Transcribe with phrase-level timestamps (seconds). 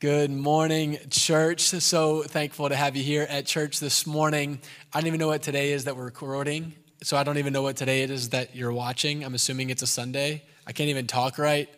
[0.00, 1.62] Good morning, church.
[1.62, 4.60] So thankful to have you here at church this morning.
[4.94, 6.72] I don't even know what today is that we're recording,
[7.02, 9.24] so I don't even know what today it is that you're watching.
[9.24, 10.44] I'm assuming it's a Sunday.
[10.68, 11.68] I can't even talk right.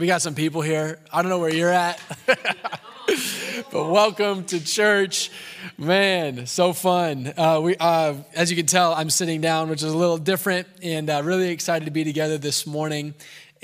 [0.00, 0.98] We got some people here.
[1.12, 2.02] I don't know where you're at.
[3.70, 5.30] but welcome to church.
[5.78, 7.32] Man, so fun.
[7.36, 10.66] Uh, we, uh, as you can tell, I'm sitting down, which is a little different,
[10.82, 13.14] and uh, really excited to be together this morning.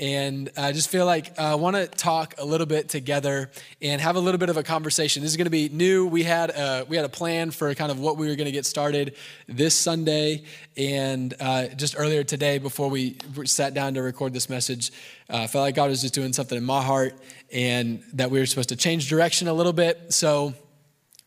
[0.01, 3.51] And I just feel like I want to talk a little bit together
[3.83, 5.21] and have a little bit of a conversation.
[5.21, 6.07] This is going to be new.
[6.07, 8.51] We had a, we had a plan for kind of what we were going to
[8.51, 9.15] get started
[9.47, 10.43] this Sunday,
[10.75, 14.91] and uh, just earlier today, before we sat down to record this message,
[15.29, 17.13] uh, I felt like God was just doing something in my heart,
[17.53, 20.11] and that we were supposed to change direction a little bit.
[20.11, 20.55] So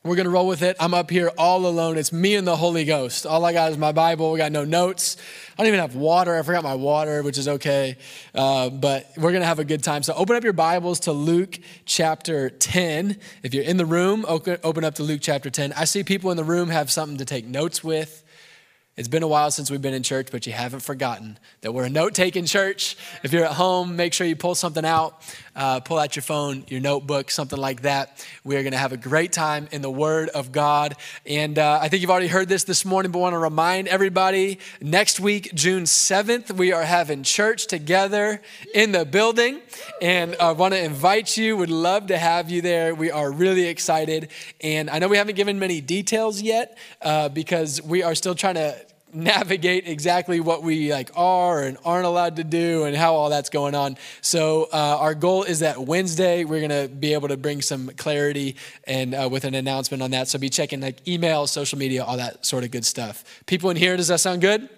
[0.05, 0.77] we're going to roll with it.
[0.79, 1.97] I'm up here all alone.
[1.97, 3.25] It's me and the Holy Ghost.
[3.25, 4.33] All I got is my Bible.
[4.33, 5.17] We got no notes.
[5.57, 6.37] I don't even have water.
[6.37, 7.97] I forgot my water, which is okay.
[8.35, 10.03] Uh, but we're going to have a good time.
[10.03, 13.19] So open up your Bibles to Luke chapter 10.
[13.43, 15.73] If you're in the room, open up to Luke chapter 10.
[15.73, 18.24] I see people in the room have something to take notes with.
[18.97, 21.87] It's been a while since we've been in church, but you haven't forgotten that we're
[21.87, 22.97] a note taking church.
[23.25, 25.21] If you're at home, make sure you pull something out,
[25.57, 28.25] uh, pull out your phone, your notebook, something like that.
[28.45, 30.95] We are going to have a great time in the Word of God.
[31.27, 33.89] And uh, I think you've already heard this this morning, but I want to remind
[33.89, 38.41] everybody next week, June 7th, we are having church together
[38.77, 39.61] in the building.
[40.01, 42.95] And I want to invite you, would love to have you there.
[42.95, 44.29] We are really excited.
[44.61, 48.55] And I know we haven't given many details yet uh, because we are still trying
[48.55, 48.84] to
[49.15, 53.51] navigate exactly what we like are and aren't allowed to do and how all that's
[53.51, 53.97] going on.
[54.21, 58.57] So uh, our goal is that Wednesday we're to be able to bring some clarity
[58.87, 60.29] and uh, with an announcement on that.
[60.29, 63.25] So be checking like email, social media, all that sort of good stuff.
[63.47, 64.69] People in here, does that sound good?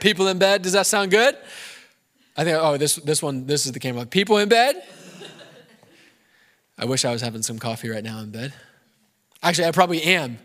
[0.00, 1.36] People in bed, does that sound good?
[2.36, 2.56] I think.
[2.58, 3.46] Oh, this this one.
[3.46, 4.06] This is the camera.
[4.06, 4.82] People in bed.
[6.78, 8.54] I wish I was having some coffee right now in bed.
[9.42, 10.38] Actually, I probably am.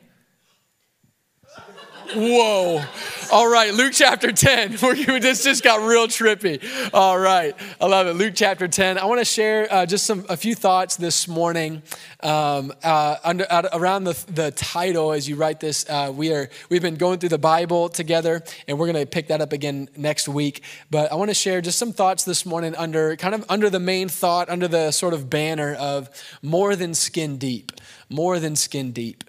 [2.15, 2.81] Whoa.
[3.29, 4.71] All right, Luke chapter 10.
[5.19, 6.63] this just got real trippy.
[6.93, 8.13] All right, I love it.
[8.13, 8.97] Luke chapter 10.
[8.97, 11.83] I want to share uh, just some a few thoughts this morning
[12.21, 15.85] um, uh, under, uh, around the, the title as you write this.
[15.89, 19.27] Uh, we are we've been going through the Bible together, and we're going to pick
[19.27, 20.63] that up again next week.
[20.89, 23.81] But I want to share just some thoughts this morning under kind of under the
[23.81, 26.09] main thought, under the sort of banner of
[26.41, 27.73] more than skin deep,
[28.09, 29.25] more than skin deep.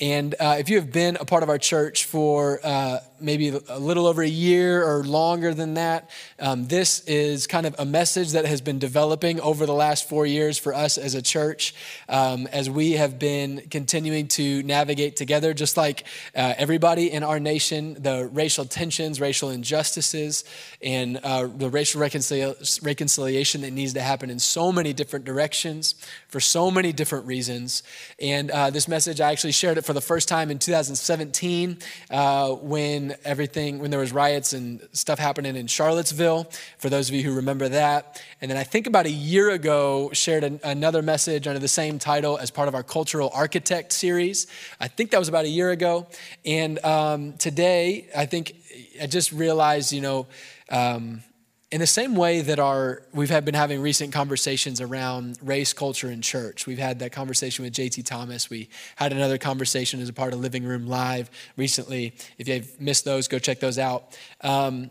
[0.00, 3.78] And uh, if you have been a part of our church for uh, maybe a
[3.80, 8.30] little over a year or longer than that, um, this is kind of a message
[8.32, 11.74] that has been developing over the last four years for us as a church
[12.08, 16.04] um, as we have been continuing to navigate together, just like
[16.36, 20.44] uh, everybody in our nation, the racial tensions, racial injustices,
[20.80, 25.96] and uh, the racial reconciliation that needs to happen in so many different directions
[26.28, 27.82] for so many different reasons.
[28.20, 31.78] And uh, this message, I actually shared it for the first time in 2017
[32.10, 36.44] uh, when everything, when there was riots and stuff happening in Charlottesville,
[36.76, 38.22] for those of you who remember that.
[38.42, 41.98] And then I think about a year ago, shared an, another message under the same
[41.98, 44.46] title as part of our Cultural Architect series.
[44.78, 46.06] I think that was about a year ago.
[46.44, 48.56] And um, today, I think
[49.00, 50.26] I just realized, you know,
[50.68, 51.22] um,
[51.70, 56.08] in the same way that our we've had been having recent conversations around race culture
[56.08, 56.66] and church.
[56.66, 58.48] We've had that conversation with jt thomas.
[58.48, 62.14] We had another conversation as a part of living room live recently.
[62.38, 64.18] If you've missed those go check those out.
[64.40, 64.90] Um,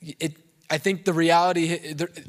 [0.00, 0.36] it,
[0.70, 1.78] i think the reality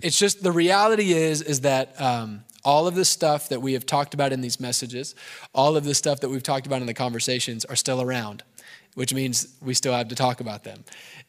[0.01, 3.85] it's just the reality is is that um, all of the stuff that we have
[3.85, 5.15] talked about in these messages
[5.53, 8.43] all of the stuff that we've talked about in the conversations are still around
[8.95, 10.83] which means we still have to talk about them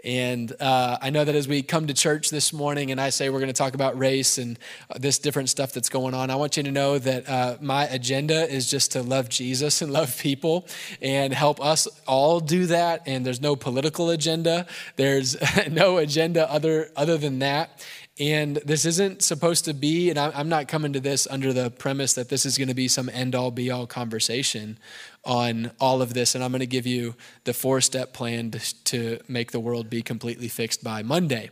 [0.06, 3.28] and uh, I know that as we come to church this morning and I say
[3.28, 4.56] we're going to talk about race and
[4.94, 8.48] this different stuff that's going on, I want you to know that uh, my agenda
[8.48, 10.69] is just to love Jesus and love people
[11.02, 13.02] and help us all do that.
[13.06, 15.36] And there's no political agenda, there's
[15.70, 17.84] no agenda other, other than that.
[18.19, 22.14] And this isn't supposed to be, and I'm not coming to this under the premise
[22.14, 24.79] that this is going to be some end all be all conversation
[25.23, 26.35] on all of this.
[26.35, 27.14] And I'm going to give you
[27.44, 28.52] the four step plan
[28.85, 31.50] to, make the world be completely fixed by Monday.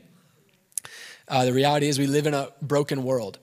[1.28, 3.38] Uh, the reality is, we live in a broken world.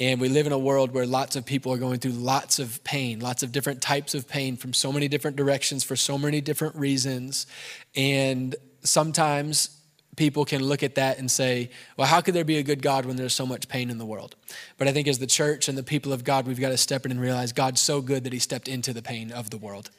[0.00, 2.82] And we live in a world where lots of people are going through lots of
[2.82, 6.40] pain, lots of different types of pain from so many different directions for so many
[6.40, 7.46] different reasons.
[7.94, 9.80] And sometimes
[10.16, 13.06] people can look at that and say, well, how could there be a good God
[13.06, 14.36] when there's so much pain in the world?
[14.78, 17.04] But I think as the church and the people of God, we've got to step
[17.04, 19.90] in and realize God's so good that he stepped into the pain of the world.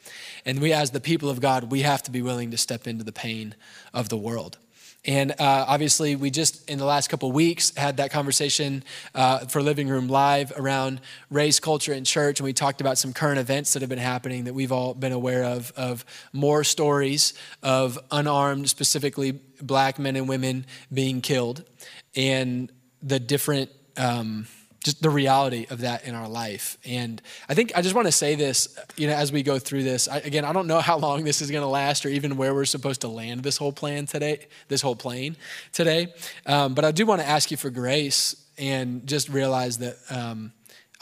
[0.44, 3.04] And we, as the people of God, we have to be willing to step into
[3.04, 3.54] the pain
[3.92, 4.58] of the world.
[5.06, 8.82] And uh, obviously, we just in the last couple weeks had that conversation
[9.14, 11.00] uh, for Living Room Live around
[11.30, 12.40] race, culture, and church.
[12.40, 15.12] And we talked about some current events that have been happening that we've all been
[15.12, 19.32] aware of, of more stories of unarmed, specifically
[19.62, 21.64] black men and women being killed,
[22.16, 23.70] and the different.
[23.96, 24.46] Um,
[24.86, 26.78] just the reality of that in our life.
[26.84, 29.82] And I think I just want to say this, you know, as we go through
[29.82, 30.06] this.
[30.08, 32.54] I, again, I don't know how long this is going to last, or even where
[32.54, 35.36] we're supposed to land this whole plan today, this whole plane
[35.72, 36.14] today.
[36.46, 40.52] Um, but I do want to ask you for grace and just realize that um,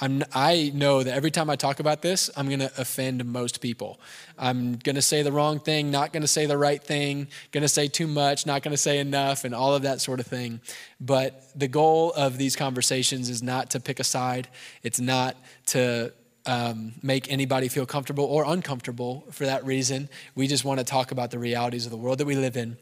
[0.00, 3.60] I'm, I know that every time I talk about this, I'm going to offend most
[3.60, 4.00] people.
[4.36, 7.62] I'm going to say the wrong thing, not going to say the right thing, going
[7.62, 10.26] to say too much, not going to say enough, and all of that sort of
[10.26, 10.60] thing.
[11.00, 14.48] But the goal of these conversations is not to pick a side,
[14.82, 15.36] it's not
[15.66, 16.12] to
[16.46, 20.08] um, make anybody feel comfortable or uncomfortable for that reason.
[20.34, 22.76] We just want to talk about the realities of the world that we live in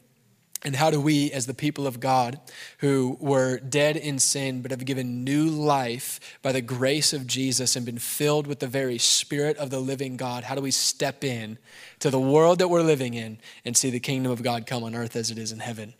[0.63, 2.39] and how do we, as the people of God,
[2.79, 7.75] who were dead in sin but have given new life by the grace of Jesus
[7.75, 11.23] and been filled with the very Spirit of the living God, how do we step
[11.23, 11.57] in
[11.99, 14.95] to the world that we're living in and see the kingdom of God come on
[14.95, 15.93] earth as it is in heaven?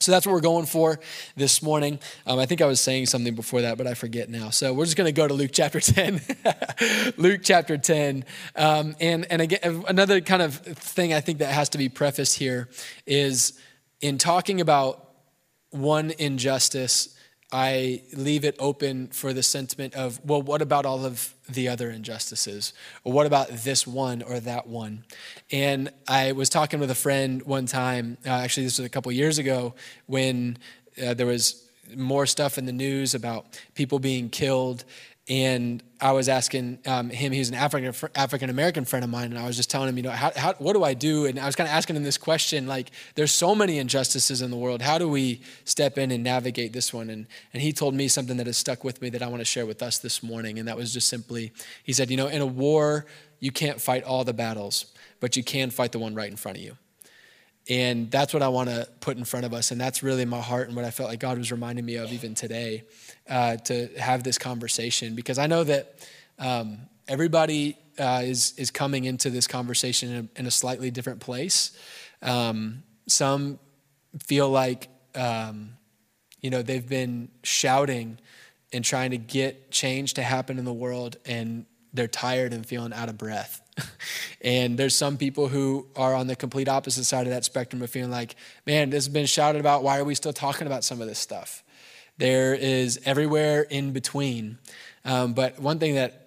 [0.00, 0.98] So that's what we're going for
[1.36, 2.00] this morning.
[2.26, 4.50] Um, I think I was saying something before that, but I forget now.
[4.50, 6.20] So we're just going to go to Luke chapter 10.
[7.16, 8.24] Luke chapter 10.
[8.56, 12.36] Um, and, and again, another kind of thing I think that has to be prefaced
[12.36, 12.68] here
[13.06, 13.58] is
[14.04, 15.08] in talking about
[15.70, 17.16] one injustice,
[17.50, 21.88] I leave it open for the sentiment of, well, what about all of the other
[21.88, 22.74] injustices?
[23.02, 25.04] Or what about this one or that one?
[25.50, 29.10] And I was talking with a friend one time, uh, actually, this was a couple
[29.10, 29.74] years ago,
[30.04, 30.58] when
[31.02, 31.66] uh, there was
[31.96, 34.84] more stuff in the news about people being killed
[35.26, 39.38] and I was asking um, him, was an African African American friend of mine, and
[39.38, 41.24] I was just telling him, you know, how, how, what do I do?
[41.24, 44.50] And I was kind of asking him this question, like, there's so many injustices in
[44.50, 44.82] the world.
[44.82, 47.08] How do we step in and navigate this one?
[47.08, 49.46] And, and he told me something that has stuck with me that I want to
[49.46, 50.58] share with us this morning.
[50.58, 53.06] And that was just simply, he said, you know, in a war,
[53.40, 56.58] you can't fight all the battles, but you can fight the one right in front
[56.58, 56.76] of you.
[57.68, 59.70] And that's what I want to put in front of us.
[59.70, 62.12] And that's really my heart and what I felt like God was reminding me of
[62.12, 62.84] even today
[63.28, 66.06] uh, to have this conversation because I know that
[66.38, 66.78] um,
[67.08, 71.76] everybody uh, is, is coming into this conversation in a, in a slightly different place.
[72.20, 73.58] Um, some
[74.22, 75.70] feel like, um,
[76.40, 78.18] you know, they've been shouting
[78.72, 81.64] and trying to get change to happen in the world and
[81.94, 83.62] they're tired and feeling out of breath.
[84.40, 87.90] and there's some people who are on the complete opposite side of that spectrum of
[87.90, 88.36] feeling like,
[88.66, 89.82] man, this has been shouted about.
[89.82, 91.62] Why are we still talking about some of this stuff?
[92.18, 94.58] There is everywhere in between.
[95.04, 96.24] Um, but one thing that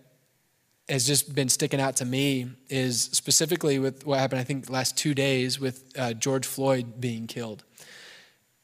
[0.89, 4.97] has just been sticking out to me is specifically with what happened, I think, last
[4.97, 7.63] two days with uh, George Floyd being killed.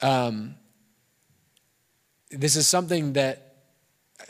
[0.01, 0.55] Um,
[2.31, 3.55] this is something that,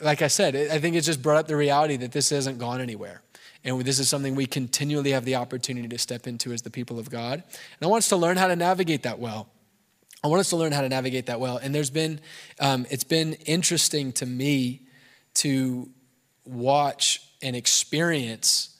[0.01, 2.81] like I said, I think it's just brought up the reality that this hasn't gone
[2.81, 3.21] anywhere.
[3.63, 6.99] And this is something we continually have the opportunity to step into as the people
[6.99, 7.35] of God.
[7.35, 9.47] And I want us to learn how to navigate that well.
[10.23, 11.57] I want us to learn how to navigate that well.
[11.57, 12.19] And there's been,
[12.59, 14.81] um, it's been interesting to me
[15.35, 15.89] to
[16.45, 18.77] watch and experience.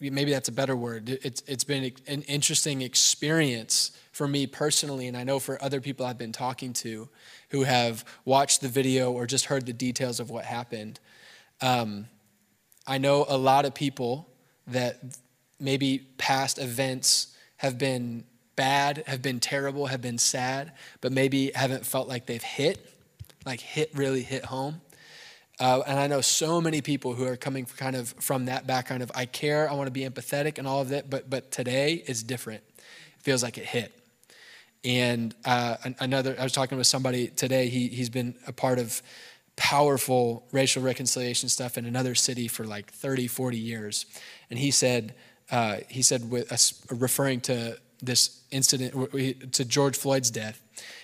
[0.00, 1.08] Maybe that's a better word.
[1.08, 6.06] It's, it's been an interesting experience for me personally, and I know for other people
[6.06, 7.08] I've been talking to
[7.50, 11.00] who have watched the video or just heard the details of what happened.
[11.60, 12.06] Um,
[12.86, 14.28] I know a lot of people
[14.66, 15.00] that
[15.58, 21.84] maybe past events have been bad, have been terrible, have been sad, but maybe haven't
[21.84, 22.78] felt like they've hit,
[23.44, 24.80] like hit really hit home.
[25.58, 29.02] Uh, and I know so many people who are coming kind of from that background
[29.02, 31.94] of I care, I want to be empathetic and all of that, but but today
[32.06, 32.62] is different.
[32.78, 33.92] It feels like it hit.
[34.84, 37.68] And uh, another, I was talking with somebody today.
[37.68, 39.02] He he's been a part of
[39.56, 44.06] powerful racial reconciliation stuff in another city for like 30, 40 years.
[44.50, 45.14] And he said,
[45.50, 50.60] uh, he said, with, uh, referring to this incident, to George Floyd's death,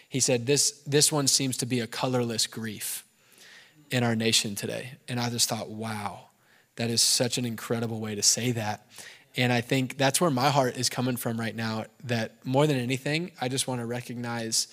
[0.09, 3.05] he said, this, this one seems to be a colorless grief
[3.91, 4.93] in our nation today.
[5.09, 6.29] And I just thought, wow,
[6.77, 8.87] that is such an incredible way to say that.
[9.37, 11.87] And I think that's where my heart is coming from right now.
[12.05, 14.69] That more than anything, I just want to recognize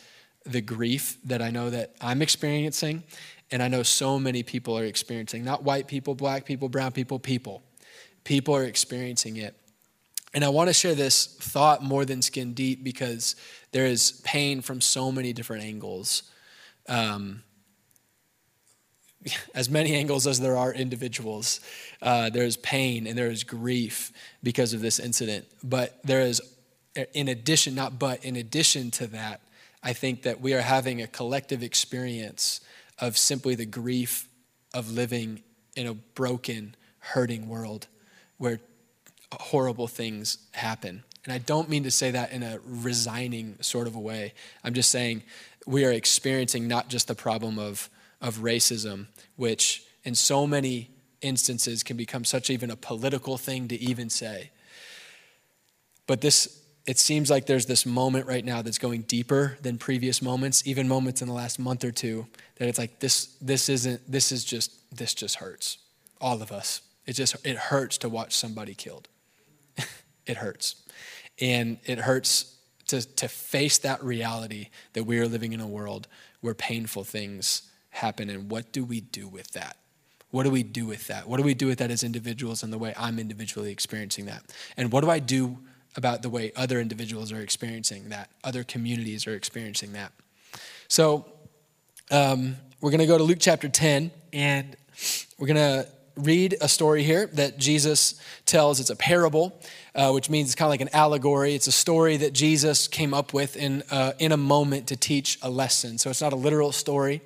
[0.46, 3.04] the grief that I know that I'm experiencing
[3.52, 7.20] and I know so many people are experiencing, not white people, black people, brown people,
[7.20, 7.64] people.
[8.24, 9.56] People are experiencing it.
[10.34, 13.36] And I want to share this thought more than skin deep because
[13.72, 16.24] there is pain from so many different angles.
[16.88, 17.42] Um,
[19.56, 21.60] as many angles as there are individuals,
[22.02, 24.12] uh, there is pain and there is grief
[24.44, 25.48] because of this incident.
[25.64, 26.42] But there is,
[27.14, 29.42] in addition, not but, in addition to that,
[29.82, 32.62] I think that we are having a collective experience
[33.00, 34.28] of simply the grief
[34.74, 35.44] of living
[35.76, 37.88] in a broken, hurting world
[38.38, 38.60] where
[39.32, 41.04] horrible things happen.
[41.24, 44.34] And I don't mean to say that in a resigning sort of a way.
[44.64, 45.24] I'm just saying
[45.66, 47.90] we are experiencing not just the problem of,
[48.22, 50.90] of racism, which in so many
[51.22, 54.52] instances can become such even a political thing to even say.
[56.08, 60.22] But this, it seems like there's this moment right now that's going deeper than previous
[60.22, 64.02] moments, even moments in the last month or two, that it's like this, this isn't,
[64.12, 65.78] this is just, this just hurts.
[66.20, 66.82] All of us.
[67.06, 69.08] It just, it hurts to watch somebody killed.
[70.26, 70.84] it hurts.
[71.40, 72.58] And it hurts
[72.88, 76.08] to, to face that reality that we are living in a world
[76.42, 78.30] where painful things happen.
[78.30, 79.78] And what do we do with that?
[80.32, 81.28] What do we do with that?
[81.28, 84.44] What do we do with that as individuals and the way I'm individually experiencing that?
[84.78, 85.58] And what do I do
[85.96, 90.12] about the way other individuals are experiencing that, other communities are experiencing that?
[90.88, 91.26] So
[92.12, 94.76] um, we're going to go to Luke chapter 10, and
[95.38, 98.80] we're going to read a story here that Jesus tells.
[98.80, 99.60] It's a parable,
[99.96, 101.56] uh, which means it's kind of like an allegory.
[101.56, 105.38] It's a story that Jesus came up with in, uh, in a moment to teach
[105.42, 105.98] a lesson.
[105.98, 107.22] So it's not a literal story.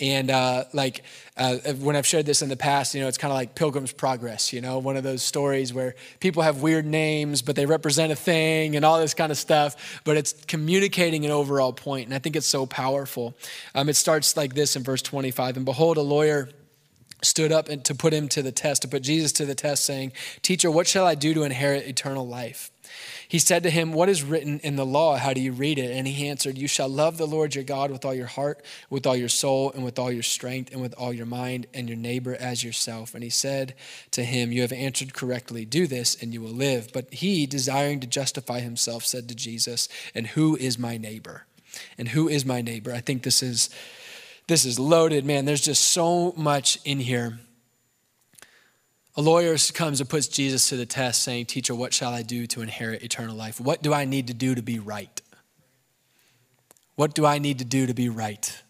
[0.00, 1.04] And uh, like
[1.36, 3.92] uh, when I've shared this in the past, you know, it's kind of like Pilgrim's
[3.92, 8.10] Progress, you know, one of those stories where people have weird names, but they represent
[8.10, 12.06] a thing and all this kind of stuff, but it's communicating an overall point.
[12.06, 13.36] And I think it's so powerful.
[13.74, 16.48] Um, it starts like this in verse 25 And behold, a lawyer
[17.24, 19.84] stood up and to put him to the test, to put Jesus to the test,
[19.84, 20.12] saying,
[20.42, 22.70] Teacher, what shall I do to inherit eternal life?
[23.28, 25.16] He said to him, What is written in the law?
[25.16, 25.90] How do you read it?
[25.90, 29.06] And he answered, You shall love the Lord your God with all your heart, with
[29.06, 31.98] all your soul, and with all your strength, and with all your mind, and your
[31.98, 33.14] neighbor as yourself.
[33.14, 33.74] And he said
[34.12, 35.64] to him, You have answered correctly.
[35.64, 36.90] Do this, and you will live.
[36.92, 41.46] But he, desiring to justify himself, said to Jesus, And who is my neighbor?
[41.98, 42.92] And who is my neighbor?
[42.92, 43.70] I think this is
[44.46, 45.44] this is loaded, man.
[45.44, 47.38] There's just so much in here.
[49.16, 52.46] A lawyer comes and puts Jesus to the test, saying, Teacher, what shall I do
[52.48, 53.60] to inherit eternal life?
[53.60, 55.22] What do I need to do to be right?
[56.96, 58.62] What do I need to do to be right?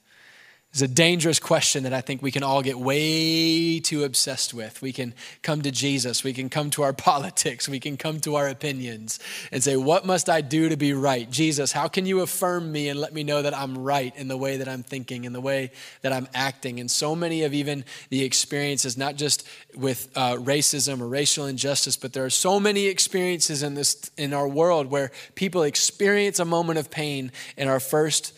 [0.74, 4.82] Is a dangerous question that I think we can all get way too obsessed with.
[4.82, 8.34] We can come to Jesus, we can come to our politics, we can come to
[8.34, 9.20] our opinions
[9.52, 11.30] and say, What must I do to be right?
[11.30, 14.36] Jesus, how can you affirm me and let me know that I'm right in the
[14.36, 15.70] way that I'm thinking, in the way
[16.02, 16.80] that I'm acting?
[16.80, 21.96] And so many of even the experiences, not just with uh, racism or racial injustice,
[21.96, 26.44] but there are so many experiences in this in our world where people experience a
[26.44, 28.32] moment of pain and our first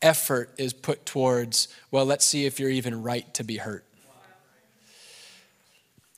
[0.00, 3.84] effort is put towards, well, let's see if you're even right to be hurt.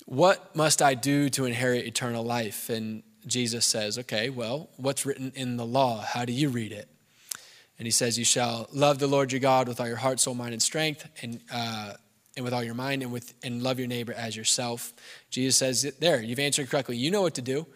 [0.06, 2.68] What must I do to inherit eternal life?
[2.68, 6.00] And Jesus says, okay, well, what's written in the law?
[6.00, 6.88] How do you read it?
[7.80, 10.34] And he says, You shall love the Lord your God with all your heart, soul,
[10.34, 11.94] mind, and strength, and, uh,
[12.36, 14.92] and with all your mind, and, with, and love your neighbor as yourself.
[15.30, 16.98] Jesus says, There, you've answered correctly.
[16.98, 17.66] You know what to do.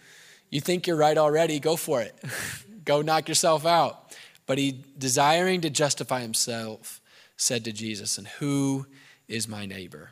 [0.51, 2.15] You think you're right already, go for it.
[2.85, 4.04] go knock yourself out.
[4.47, 7.01] But he, desiring to justify himself,
[7.37, 8.87] said to Jesus, And who
[9.29, 10.11] is my neighbor?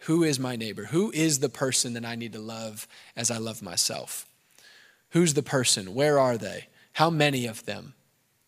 [0.00, 0.86] Who is my neighbor?
[0.86, 4.26] Who is the person that I need to love as I love myself?
[5.10, 5.94] Who's the person?
[5.94, 6.66] Where are they?
[6.94, 7.94] How many of them?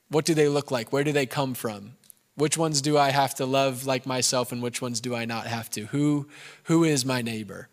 [0.09, 0.93] What do they look like?
[0.93, 1.93] Where do they come from?
[2.37, 5.47] Which ones do I have to love like myself and which ones do I not
[5.47, 5.87] have to?
[5.87, 6.29] Who,
[6.65, 7.69] who is my neighbor?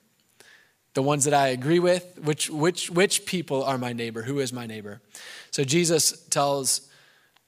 [0.93, 2.19] The ones that I agree with?
[2.21, 4.23] Which, which, which people are my neighbor?
[4.23, 5.01] Who is my neighbor?
[5.49, 6.89] So Jesus tells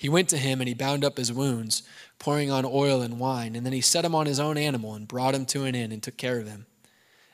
[0.00, 1.82] He went to him and he bound up his wounds,
[2.18, 3.54] pouring on oil and wine.
[3.54, 5.92] And then he set him on his own animal and brought him to an inn
[5.92, 6.64] and took care of him.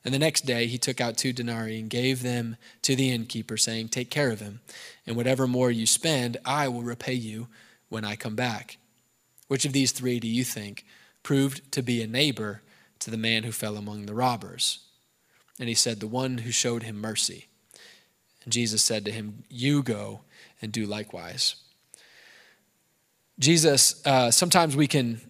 [0.05, 3.57] And the next day he took out two denarii and gave them to the innkeeper,
[3.57, 4.63] saying, Take care of him,
[5.07, 7.47] and whatever more you spend, I will repay you
[7.89, 8.79] when I come back.
[9.47, 10.85] Which of these three do you think
[11.23, 12.63] proved to be a neighbor
[12.99, 14.81] to the man who fell among the robbers?
[15.61, 17.47] And he said, The one who showed him mercy.
[18.43, 20.23] And Jesus said to him, You go
[20.61, 21.55] and do likewise.
[23.39, 25.21] Jesus, uh, sometimes we can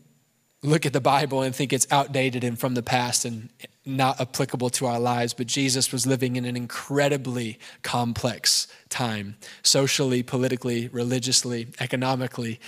[0.62, 3.48] look at the Bible and think it's outdated and from the past, and
[3.86, 10.24] not applicable to our lives, but Jesus was living in an incredibly complex time, socially,
[10.24, 12.58] politically, religiously, economically,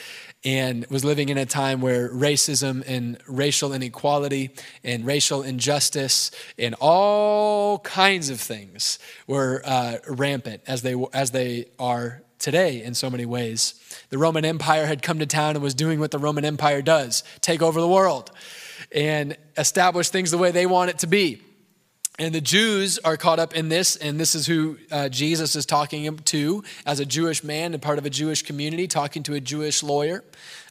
[0.44, 4.50] and was living in a time where racism and racial inequality
[4.84, 11.66] and racial injustice and all kinds of things were uh, rampant as they, as they
[11.80, 13.74] are today in so many ways.
[14.10, 17.24] The Roman Empire had come to town and was doing what the Roman Empire does
[17.40, 18.30] take over the world
[18.92, 21.42] and establish things the way they want it to be.
[22.20, 25.64] And the Jews are caught up in this, and this is who uh, Jesus is
[25.64, 29.40] talking to as a Jewish man and part of a Jewish community, talking to a
[29.40, 30.24] Jewish lawyer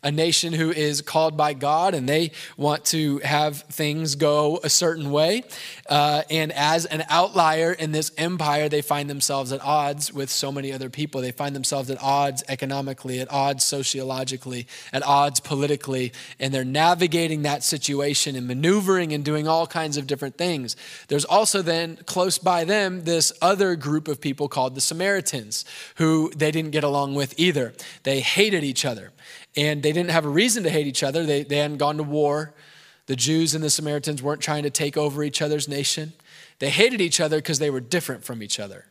[0.08, 4.70] a nation who is called by God and they want to have things go a
[4.70, 5.44] certain way.
[5.90, 10.50] Uh, and as an outlier in this empire, they find themselves at odds with so
[10.50, 11.20] many other people.
[11.20, 17.42] They find themselves at odds economically, at odds sociologically, at odds politically, and they're navigating
[17.42, 20.78] that situation and maneuvering and doing all kinds of different things.
[21.10, 26.32] There's also then close by them this other group of people called the Samaritans, who
[26.34, 27.74] they didn't get along with either.
[28.04, 29.12] They hated each other
[29.58, 31.26] and they didn't have a reason to hate each other.
[31.26, 32.54] They, they hadn't gone to war.
[33.08, 36.14] The Jews and the Samaritans weren't trying to take over each other's nation.
[36.60, 38.86] They hated each other because they were different from each other.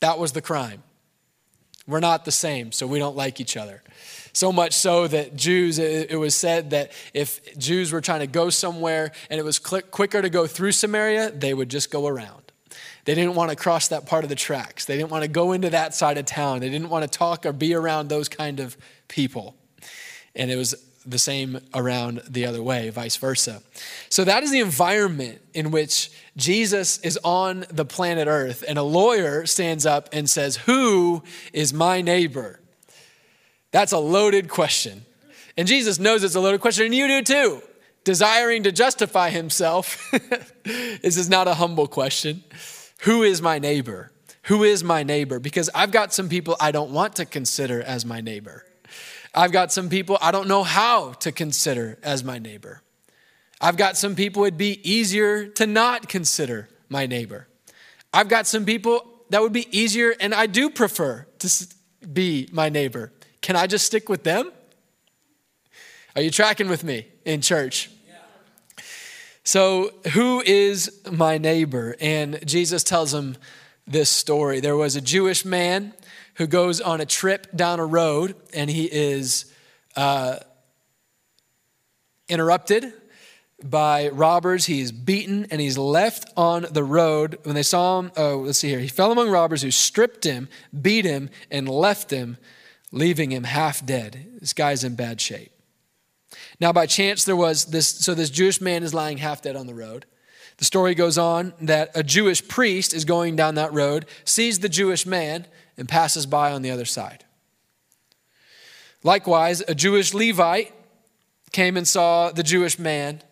[0.00, 0.82] That was the crime.
[1.86, 3.82] We're not the same, so we don't like each other.
[4.32, 8.50] So much so that Jews, it was said that if Jews were trying to go
[8.50, 12.47] somewhere and it was quicker to go through Samaria, they would just go around.
[13.08, 14.84] They didn't want to cross that part of the tracks.
[14.84, 16.60] They didn't want to go into that side of town.
[16.60, 18.76] They didn't want to talk or be around those kind of
[19.08, 19.56] people.
[20.36, 20.74] And it was
[21.06, 23.62] the same around the other way, vice versa.
[24.10, 28.82] So that is the environment in which Jesus is on the planet Earth, and a
[28.82, 31.22] lawyer stands up and says, Who
[31.54, 32.60] is my neighbor?
[33.70, 35.06] That's a loaded question.
[35.56, 37.62] And Jesus knows it's a loaded question, and you do too.
[38.04, 40.10] Desiring to justify himself,
[40.64, 42.44] this is not a humble question.
[43.02, 44.12] Who is my neighbor?
[44.44, 45.38] Who is my neighbor?
[45.38, 48.64] Because I've got some people I don't want to consider as my neighbor.
[49.34, 52.82] I've got some people I don't know how to consider as my neighbor.
[53.60, 57.46] I've got some people it'd be easier to not consider my neighbor.
[58.12, 61.66] I've got some people that would be easier and I do prefer to
[62.12, 63.12] be my neighbor.
[63.42, 64.50] Can I just stick with them?
[66.16, 67.90] Are you tracking with me in church?
[69.48, 71.96] So, who is my neighbor?
[72.02, 73.38] And Jesus tells him
[73.86, 74.60] this story.
[74.60, 75.94] There was a Jewish man
[76.34, 79.50] who goes on a trip down a road and he is
[79.96, 80.36] uh,
[82.28, 82.92] interrupted
[83.64, 84.66] by robbers.
[84.66, 87.38] He's beaten and he's left on the road.
[87.44, 88.80] When they saw him, oh, let's see here.
[88.80, 92.36] He fell among robbers who stripped him, beat him, and left him,
[92.92, 94.26] leaving him half dead.
[94.40, 95.57] This guy's in bad shape.
[96.60, 99.66] Now, by chance, there was this, so this Jewish man is lying half dead on
[99.66, 100.06] the road.
[100.58, 104.68] The story goes on that a Jewish priest is going down that road, sees the
[104.68, 107.24] Jewish man, and passes by on the other side.
[109.04, 110.74] Likewise, a Jewish Levite
[111.52, 113.22] came and saw the Jewish man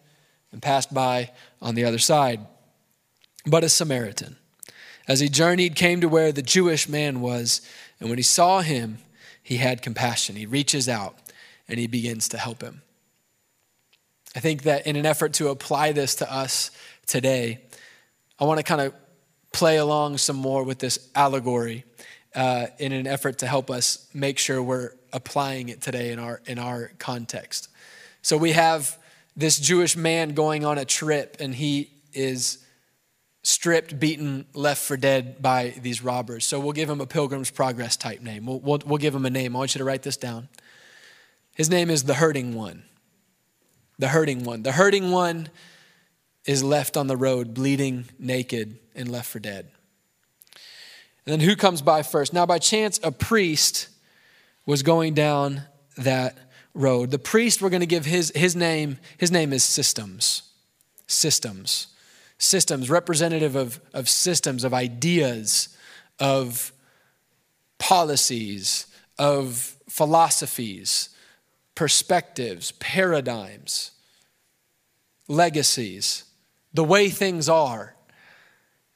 [0.52, 2.46] and passed by on the other side.
[3.44, 4.37] But a Samaritan,
[5.09, 7.61] as he journeyed, came to where the Jewish man was,
[7.98, 8.98] and when he saw him,
[9.42, 10.37] he had compassion.
[10.37, 11.16] He reaches out
[11.68, 12.82] and he begins to help him.
[14.37, 16.70] I think that in an effort to apply this to us
[17.07, 17.62] today,
[18.38, 18.92] I want to kind of
[19.51, 21.85] play along some more with this allegory
[22.35, 26.42] uh, in an effort to help us make sure we're applying it today in our
[26.44, 27.70] in our context.
[28.20, 28.99] So we have
[29.38, 32.59] this Jewish man going on a trip, and he is
[33.42, 36.44] stripped, beaten, left for dead by these robbers.
[36.44, 38.44] So we'll give him a Pilgrim's Progress type name.
[38.44, 39.57] We'll, we'll, we'll give him a name.
[39.57, 40.49] I want you to write this down.
[41.55, 42.83] His name is the Hurting One
[43.98, 44.62] the hurting one.
[44.62, 45.48] The hurting one
[46.44, 49.68] is left on the road, bleeding, naked, and left for dead.
[51.24, 52.32] And then who comes by first?
[52.32, 53.88] Now, by chance, a priest
[54.64, 55.62] was going down
[55.96, 56.38] that
[56.72, 57.11] road.
[57.11, 60.42] The priest, we're going to give his, his name, his name is Systems.
[61.06, 61.88] Systems.
[62.38, 65.74] Systems, representative of, of systems, of ideas,
[66.20, 66.72] of
[67.78, 68.87] policies,
[69.18, 71.09] of philosophies,
[71.76, 73.92] perspectives, paradigms,
[75.28, 76.24] legacies,
[76.74, 77.94] the way things are.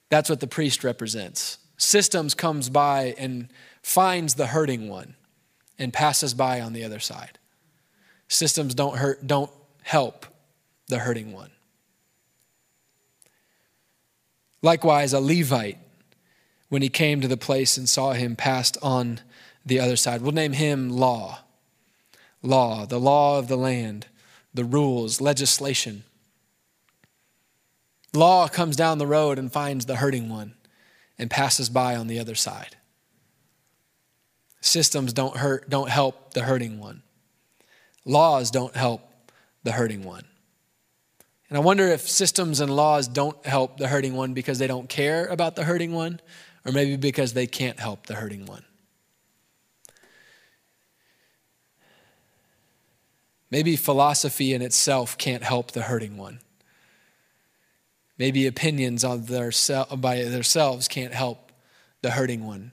[0.08, 1.58] That's what the priest represents.
[1.76, 3.48] Systems comes by and
[3.82, 5.14] finds the hurting one
[5.78, 7.38] and passes by on the other side.
[8.26, 9.50] Systems don't hurt, don't
[9.82, 10.26] help
[10.88, 11.50] the hurting one.
[14.62, 15.78] Likewise, a Levite,
[16.68, 19.20] when he came to the place and saw him, passed on
[19.64, 20.22] the other side.
[20.22, 21.40] We'll name him Law
[22.42, 24.06] law, the law of the land,
[24.52, 26.04] the rules, legislation.
[28.12, 30.54] Law comes down the road and finds the hurting one
[31.18, 32.76] and passes by on the other side.
[34.60, 37.02] Systems don't hurt, don't help the hurting one.
[38.04, 39.02] Laws don't help
[39.62, 40.24] the hurting one.
[41.48, 44.88] And I wonder if systems and laws don't help the hurting one because they don't
[44.88, 46.20] care about the hurting one,
[46.64, 48.64] or maybe because they can't help the hurting one.
[53.50, 56.40] Maybe philosophy in itself can't help the hurting one.
[58.18, 59.50] Maybe opinions on their,
[59.96, 61.50] by themselves can't help
[62.02, 62.72] the hurting one.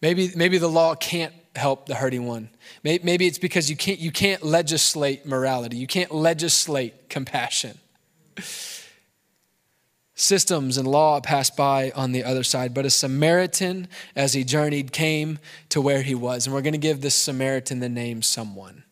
[0.00, 2.50] Maybe, maybe the law can't help the hurting one.
[2.84, 7.78] Maybe it's because you can't, you can't legislate morality, you can't legislate compassion.
[10.14, 14.92] Systems and law passed by on the other side, but a Samaritan, as he journeyed,
[14.92, 16.46] came to where he was.
[16.46, 18.84] And we're going to give this Samaritan the name someone.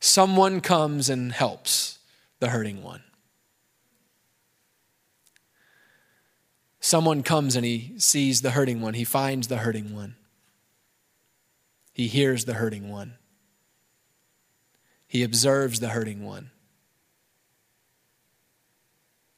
[0.00, 1.98] Someone comes and helps
[2.38, 3.02] the hurting one.
[6.80, 10.16] Someone comes and he sees the hurting one, he finds the hurting one,
[11.92, 13.18] he hears the hurting one,
[15.06, 16.50] he observes the hurting one.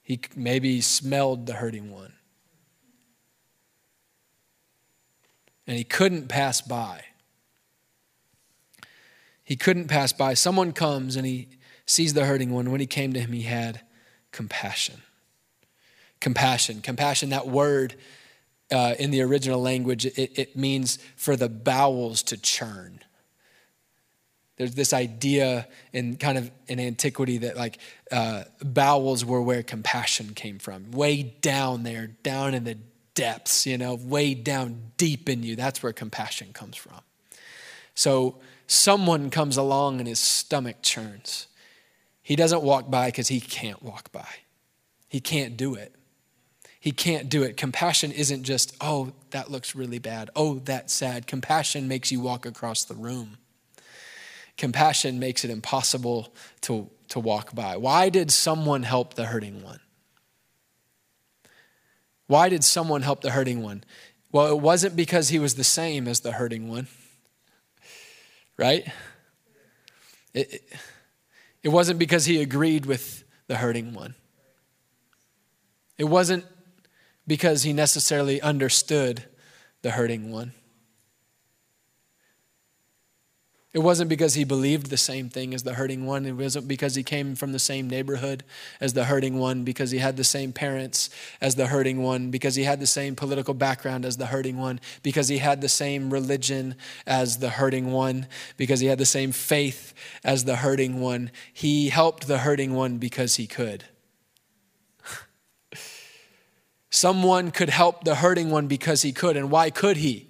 [0.02, 2.12] He maybe smelled the hurting one.
[5.66, 7.04] And he couldn't pass by.
[9.44, 10.34] He couldn't pass by.
[10.34, 11.48] Someone comes and he
[11.86, 12.70] sees the hurting one.
[12.70, 13.80] When he came to him, he had
[14.30, 15.02] compassion
[16.22, 16.80] compassion.
[16.80, 17.96] Compassion, that word
[18.70, 23.00] uh, in the original language, it, it means for the bowels to churn.
[24.56, 27.78] There's this idea in kind of in antiquity that like
[28.10, 32.78] uh, bowels were where compassion came from, way down there, down in the
[33.14, 35.56] depths, you know, way down deep in you.
[35.56, 37.00] That's where compassion comes from.
[37.94, 38.36] So
[38.72, 41.46] someone comes along and his stomach churns.
[42.22, 44.28] He doesn't walk by because he can't walk by.
[45.08, 45.94] He can't do it
[46.82, 47.56] he can't do it.
[47.56, 50.30] Compassion isn't just, oh, that looks really bad.
[50.34, 51.28] Oh, that's sad.
[51.28, 53.38] Compassion makes you walk across the room.
[54.58, 57.76] Compassion makes it impossible to, to walk by.
[57.76, 59.78] Why did someone help the hurting one?
[62.26, 63.84] Why did someone help the hurting one?
[64.32, 66.88] Well, it wasn't because he was the same as the hurting one,
[68.56, 68.86] right?
[70.34, 70.72] It, it,
[71.62, 74.14] it wasn't because he agreed with the hurting one.
[75.98, 76.44] It wasn't
[77.26, 79.24] because he necessarily understood
[79.82, 80.52] the hurting one.
[83.74, 86.26] It wasn't because he believed the same thing as the hurting one.
[86.26, 88.44] It wasn't because he came from the same neighborhood
[88.82, 91.08] as the hurting one, because he had the same parents
[91.40, 94.78] as the hurting one, because he had the same political background as the hurting one,
[95.02, 96.74] because he had the same religion
[97.06, 98.26] as the hurting one,
[98.58, 101.30] because he had the same faith as the hurting one.
[101.50, 103.84] He helped the hurting one because he could.
[106.90, 109.34] Someone could help the hurting one because he could.
[109.34, 110.28] And why could he?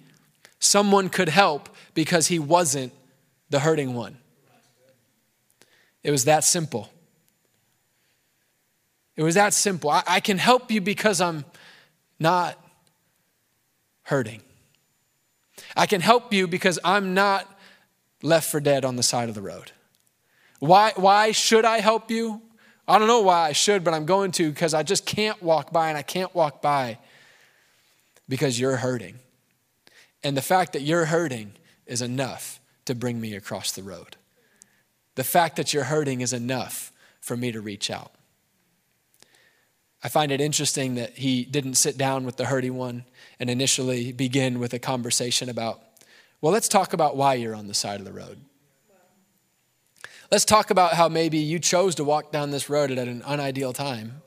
[0.59, 2.93] Someone could help because he wasn't
[3.53, 4.17] the hurting one.
[6.01, 6.89] It was that simple.
[9.15, 9.91] It was that simple.
[9.91, 11.45] I, I can help you because I'm
[12.19, 12.57] not
[14.01, 14.41] hurting.
[15.77, 17.47] I can help you because I'm not
[18.23, 19.71] left for dead on the side of the road.
[20.57, 22.41] Why, why should I help you?
[22.87, 25.71] I don't know why I should, but I'm going to because I just can't walk
[25.71, 26.97] by and I can't walk by
[28.27, 29.19] because you're hurting.
[30.23, 31.53] And the fact that you're hurting
[31.85, 34.17] is enough to bring me across the road.
[35.15, 36.91] The fact that you're hurting is enough
[37.21, 38.11] for me to reach out.
[40.03, 43.05] I find it interesting that he didn't sit down with the hurting one
[43.39, 45.81] and initially begin with a conversation about,
[46.41, 48.41] well, let's talk about why you're on the side of the road.
[50.29, 53.71] Let's talk about how maybe you chose to walk down this road at an unideal
[53.71, 54.21] time,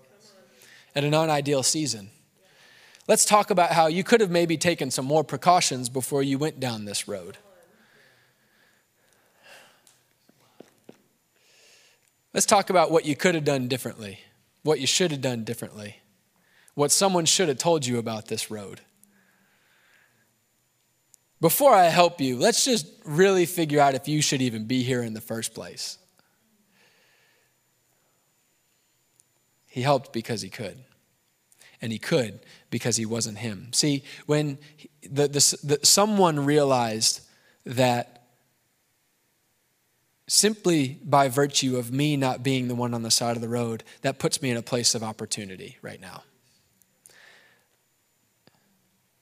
[0.95, 2.11] at an unideal season.
[3.09, 6.59] Let's talk about how you could have maybe taken some more precautions before you went
[6.59, 7.37] down this road.
[12.37, 14.20] Let's talk about what you could have done differently,
[14.62, 16.03] what you should have done differently,
[16.75, 18.83] what someone should have told you about this road.
[21.40, 25.03] Before I help you, let's just really figure out if you should even be here
[25.03, 25.96] in the first place.
[29.66, 30.85] He helped because he could.
[31.81, 33.72] And he could because he wasn't him.
[33.72, 34.59] See, when
[35.03, 37.22] the, the, the, someone realized
[37.64, 38.15] that
[40.28, 43.84] simply by virtue of me not being the one on the side of the road,
[44.02, 46.22] that puts me in a place of opportunity right now.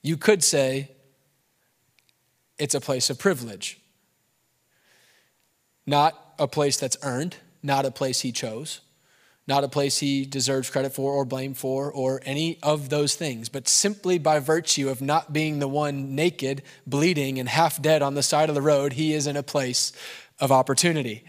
[0.01, 0.91] You could say,
[2.57, 3.79] it's a place of privilege.
[5.85, 8.81] Not a place that's earned, not a place he chose,
[9.47, 13.47] not a place he deserves credit for or blame for or any of those things,
[13.47, 18.15] but simply by virtue of not being the one naked, bleeding, and half dead on
[18.15, 19.91] the side of the road, he is in a place
[20.39, 21.23] of opportunity.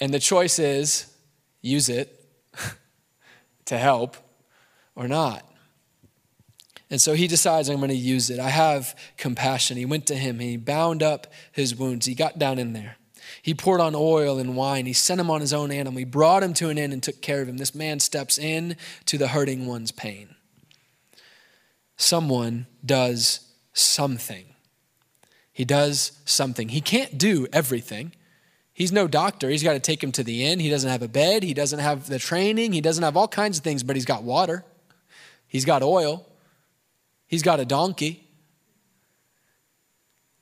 [0.00, 1.12] And the choice is
[1.60, 2.24] use it
[3.66, 4.16] to help
[4.94, 5.46] or not.
[6.88, 8.40] And so he decides, I'm going to use it.
[8.40, 9.76] I have compassion.
[9.76, 12.96] He went to him, he bound up his wounds, he got down in there.
[13.42, 14.86] He poured on oil and wine.
[14.86, 15.98] He sent him on his own animal.
[15.98, 17.56] He brought him to an inn and took care of him.
[17.56, 20.34] This man steps in to the hurting one's pain.
[21.96, 23.40] Someone does
[23.72, 24.46] something.
[25.52, 26.70] He does something.
[26.70, 28.12] He can't do everything.
[28.72, 29.50] He's no doctor.
[29.50, 30.58] He's got to take him to the inn.
[30.58, 31.42] He doesn't have a bed.
[31.42, 32.72] He doesn't have the training.
[32.72, 34.64] He doesn't have all kinds of things, but he's got water.
[35.46, 36.26] He's got oil.
[37.26, 38.29] He's got a donkey.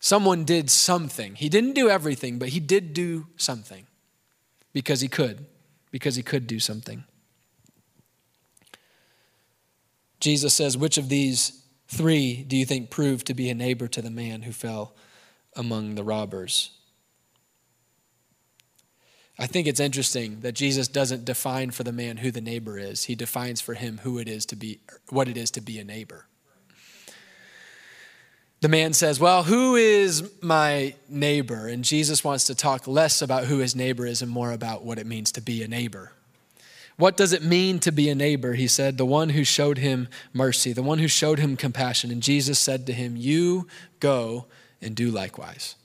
[0.01, 1.35] Someone did something.
[1.35, 3.87] He didn't do everything, but he did do something
[4.73, 5.47] because he could,
[5.91, 7.05] because he could do something.
[10.21, 14.03] Jesus says, Which of these three do you think proved to be a neighbor to
[14.03, 14.95] the man who fell
[15.57, 16.71] among the robbers?
[19.39, 23.05] I think it's interesting that Jesus doesn't define for the man who the neighbor is.
[23.05, 24.81] He defines for him who it is to be
[25.11, 26.28] what it is to be a neighbor.
[28.61, 31.69] The man says, Well, who is my neighbor?
[31.69, 34.99] And Jesus wants to talk less about who his neighbor is and more about what
[34.99, 36.13] it means to be a neighbor.
[36.97, 38.55] What does it mean to be a neighbor?
[38.55, 42.11] He said, The one who showed him mercy, the one who showed him compassion.
[42.11, 43.69] And Jesus said to him, You
[44.01, 44.47] go
[44.83, 45.77] and do likewise.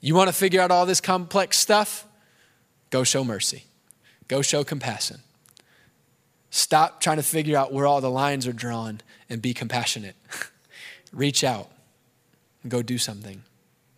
[0.00, 2.06] You want to figure out all this complex stuff?
[2.90, 3.64] Go show mercy,
[4.28, 5.20] go show compassion.
[6.50, 10.16] Stop trying to figure out where all the lines are drawn and be compassionate.
[11.12, 11.70] reach out
[12.62, 13.42] and go do something.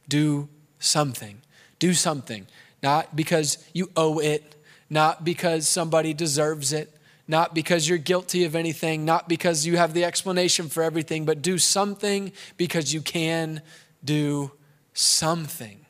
[0.08, 1.40] Do something.
[1.78, 2.46] Do something.
[2.82, 4.54] Not because you owe it,
[4.88, 6.96] not because somebody deserves it,
[7.28, 11.42] not because you're guilty of anything, not because you have the explanation for everything, but
[11.42, 13.62] do something because you can
[14.04, 14.50] do
[14.94, 15.86] something.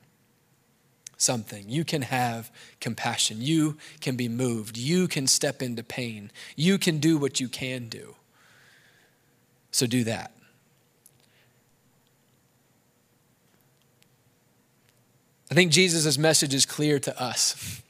[1.16, 1.68] Something.
[1.68, 3.38] You can have compassion.
[3.40, 4.76] You can be moved.
[4.76, 6.30] You can step into pain.
[6.56, 8.16] You can do what you can do.
[9.70, 10.32] So do that.
[15.50, 17.82] I think Jesus' message is clear to us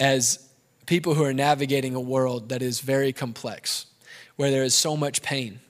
[0.00, 0.48] as
[0.86, 3.84] people who are navigating a world that is very complex,
[4.36, 5.60] where there is so much pain,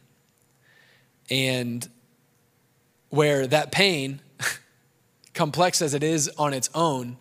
[1.28, 1.88] and
[3.08, 4.20] where that pain,
[5.34, 7.16] complex as it is on its own,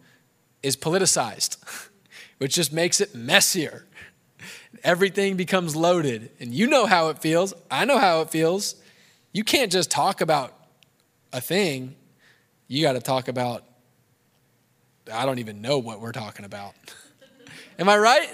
[0.62, 1.58] is politicized,
[2.38, 3.88] which just makes it messier.
[4.84, 7.51] Everything becomes loaded, and you know how it feels.
[7.71, 8.75] I know how it feels.
[9.34, 10.54] You can't just talk about
[11.34, 11.95] a thing
[12.67, 13.63] you got to talk about,
[15.12, 16.73] I don't even know what we're talking about.
[17.80, 18.30] Am I right?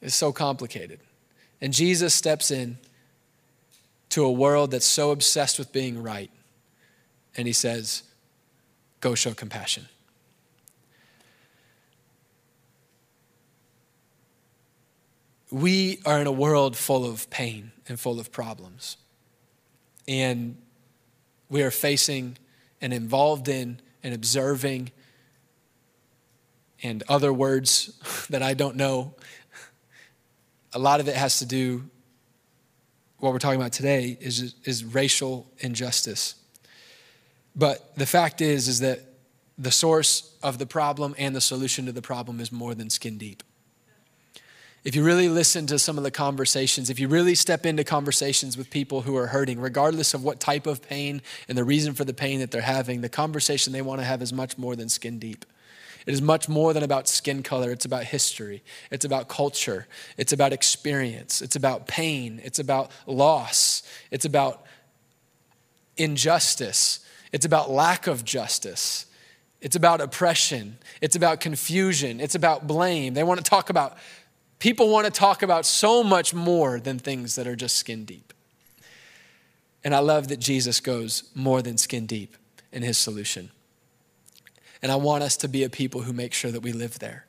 [0.00, 1.00] It's so complicated.
[1.60, 2.78] And Jesus steps in
[4.10, 6.30] to a world that's so obsessed with being right.
[7.36, 8.04] And he says,
[9.00, 9.88] Go show compassion.
[15.50, 18.96] We are in a world full of pain and full of problems.
[20.06, 20.56] And
[21.48, 22.36] we are facing
[22.80, 24.90] and involved in and observing,
[26.82, 29.14] and other words that I don't know.
[30.72, 31.88] A lot of it has to do,
[33.18, 36.34] what we're talking about today is, is racial injustice.
[37.56, 39.00] But the fact is, is that
[39.56, 43.18] the source of the problem and the solution to the problem is more than skin
[43.18, 43.42] deep
[44.88, 48.56] if you really listen to some of the conversations, if you really step into conversations
[48.56, 52.06] with people who are hurting, regardless of what type of pain and the reason for
[52.06, 54.88] the pain that they're having, the conversation they want to have is much more than
[54.88, 55.44] skin deep.
[56.06, 57.70] It is much more than about skin color.
[57.70, 58.62] It's about history.
[58.90, 59.86] It's about culture.
[60.16, 61.42] It's about experience.
[61.42, 62.40] It's about pain.
[62.42, 63.82] It's about loss.
[64.10, 64.64] It's about
[65.98, 67.04] injustice.
[67.30, 69.04] It's about lack of justice.
[69.60, 70.78] It's about oppression.
[71.00, 72.20] It's about confusion.
[72.20, 73.14] It's about blame.
[73.14, 73.98] They want to talk about
[74.58, 78.32] People want to talk about so much more than things that are just skin deep.
[79.84, 82.36] And I love that Jesus goes more than skin deep
[82.72, 83.50] in his solution.
[84.82, 87.26] And I want us to be a people who make sure that we live there.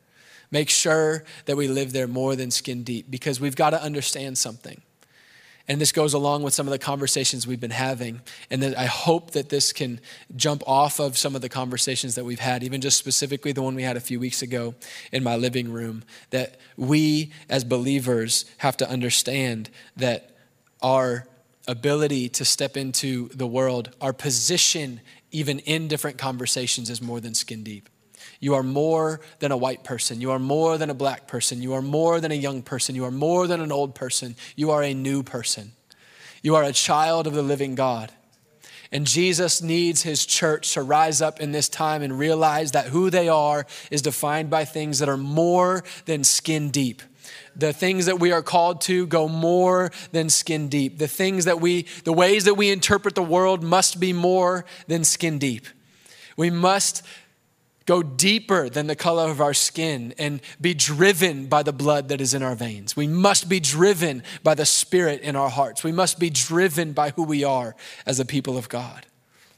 [0.52, 4.38] Make sure that we live there more than skin deep because we've got to understand
[4.38, 4.82] something.
[5.70, 8.22] And this goes along with some of the conversations we've been having.
[8.50, 10.02] And I hope that this can
[10.36, 13.76] jump off of some of the conversations that we've had, even just specifically the one
[13.76, 14.74] we had a few weeks ago
[15.12, 16.04] in my living room.
[16.32, 20.32] That we as believers have to understand that
[20.82, 21.28] our
[21.68, 25.02] ability to step into the world, our position
[25.32, 27.90] even in different conversations is more than skin deep.
[28.40, 30.22] You are more than a white person.
[30.22, 31.62] You are more than a black person.
[31.62, 32.96] You are more than a young person.
[32.96, 34.36] You are more than an old person.
[34.56, 35.74] You are a new person.
[36.42, 38.12] You are a child of the living God.
[38.92, 43.10] And Jesus needs his church to rise up in this time and realize that who
[43.10, 47.04] they are is defined by things that are more than skin deep.
[47.56, 50.98] The things that we are called to go more than skin deep.
[50.98, 55.04] The things that we, the ways that we interpret the world must be more than
[55.04, 55.68] skin deep.
[56.36, 57.04] We must
[57.90, 62.22] go deeper than the color of our skin and be driven by the blood that
[62.22, 62.96] is in our veins.
[62.96, 65.84] We must be driven by the spirit in our hearts.
[65.84, 67.76] We must be driven by who we are
[68.06, 69.08] as a people of God.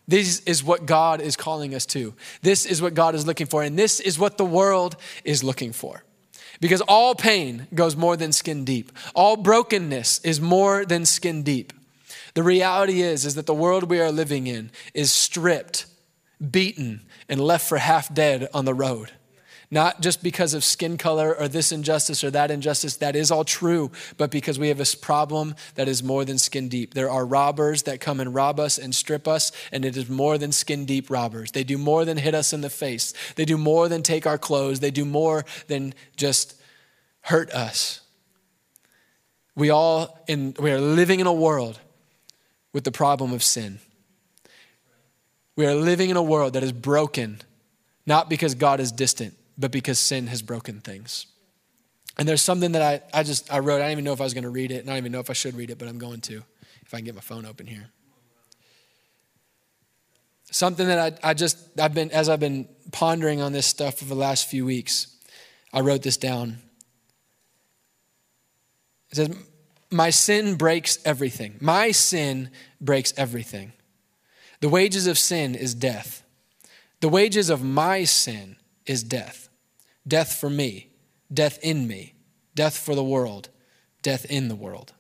[0.07, 2.13] This is what God is calling us to.
[2.41, 3.63] This is what God is looking for.
[3.63, 6.05] And this is what the world is looking for.
[6.61, 8.93] Because all pain goes more than skin deep.
[9.13, 11.73] All brokenness is more than skin deep.
[12.33, 15.85] The reality is is that the world we are living in is stripped,
[16.49, 19.11] beaten, and left for half dead on the road.
[19.73, 23.45] Not just because of skin color or this injustice or that injustice, that is all
[23.45, 26.93] true, but because we have this problem that is more than skin deep.
[26.93, 30.37] There are robbers that come and rob us and strip us, and it is more
[30.37, 31.51] than skin deep robbers.
[31.51, 34.37] They do more than hit us in the face, they do more than take our
[34.37, 36.61] clothes, they do more than just
[37.21, 38.01] hurt us.
[39.55, 41.79] We all in we are living in a world
[42.73, 43.79] with the problem of sin.
[45.55, 47.41] We are living in a world that is broken,
[48.05, 51.27] not because God is distant, but because sin has broken things.
[52.17, 53.77] And there's something that I, I just I wrote.
[53.77, 55.11] I don't even know if I was going to read it, and I don't even
[55.11, 56.43] know if I should read it, but I'm going to,
[56.85, 57.89] if I can get my phone open here.
[60.51, 64.05] Something that I, I just I've been as I've been pondering on this stuff for
[64.05, 65.15] the last few weeks,
[65.71, 66.57] I wrote this down.
[69.11, 69.35] It says,
[69.89, 71.57] My sin breaks everything.
[71.61, 73.73] My sin breaks everything.
[74.61, 76.23] The wages of sin is death.
[77.01, 79.49] The wages of my sin is death.
[80.07, 80.89] Death for me,
[81.33, 82.13] death in me,
[82.55, 83.49] death for the world,
[84.01, 84.93] death in the world.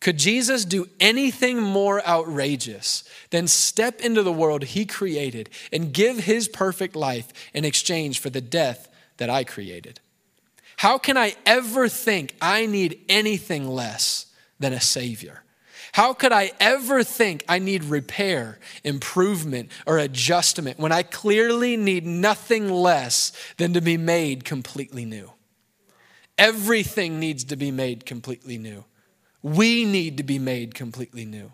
[0.00, 6.20] Could Jesus do anything more outrageous than step into the world he created and give
[6.20, 8.88] his perfect life in exchange for the death
[9.18, 10.00] that I created?
[10.78, 14.26] How can I ever think I need anything less
[14.58, 15.42] than a Savior?
[15.92, 22.06] How could I ever think I need repair, improvement, or adjustment when I clearly need
[22.06, 25.32] nothing less than to be made completely new?
[26.38, 28.84] Everything needs to be made completely new.
[29.42, 31.52] We need to be made completely new.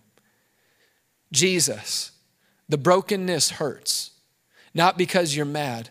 [1.33, 2.13] Jesus,
[2.69, 4.13] the brokenness hurts,
[4.75, 5.91] not because you're mad,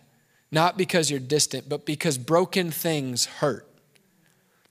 [0.51, 3.67] not because you're distant, but because broken things hurt.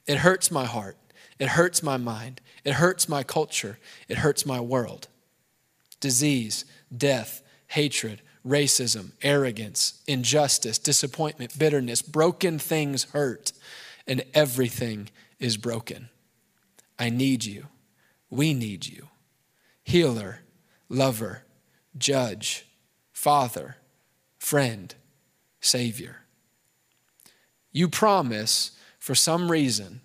[0.06, 0.96] It hurts my heart.
[1.38, 2.40] It hurts my mind.
[2.64, 3.78] It hurts my culture.
[4.08, 5.08] It hurts my world.
[6.00, 6.64] Disease,
[6.96, 13.52] death, hatred, racism, arrogance, injustice, disappointment, bitterness, broken things hurt,
[14.06, 16.08] and everything is broken.
[16.98, 17.66] I need you.
[18.30, 19.08] We need you.
[19.82, 20.40] Healer,
[20.88, 21.44] lover,
[21.96, 22.66] judge,
[23.12, 23.76] father,
[24.38, 24.94] friend,
[25.60, 26.18] savior.
[27.72, 30.00] You promise, for some reason,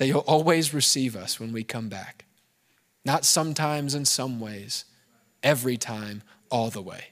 [0.00, 2.24] that you'll always receive us when we come back.
[3.04, 4.86] Not sometimes in some ways,
[5.42, 7.08] every time, all the way.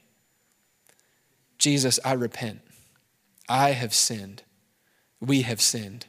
[1.59, 2.61] Jesus, I repent.
[3.47, 4.41] I have sinned.
[5.21, 6.07] We have sinned.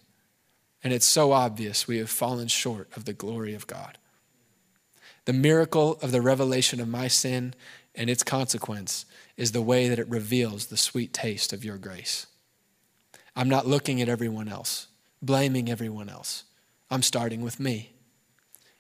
[0.83, 3.99] And it's so obvious we have fallen short of the glory of God.
[5.27, 7.53] The miracle of the revelation of my sin
[7.95, 9.05] and its consequence
[9.37, 12.27] is the way that it reveals the sweet taste of your grace.
[13.37, 14.87] I'm not looking at everyone else,
[15.21, 16.45] blaming everyone else.
[16.91, 17.93] I'm starting with me.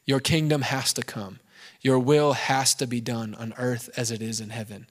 [0.04, 1.38] Your kingdom has to come.
[1.80, 4.88] Your will has to be done on earth as it is in heaven.